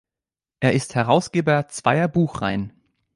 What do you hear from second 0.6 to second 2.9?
Er ist Herausgeber zweier Buchreihen.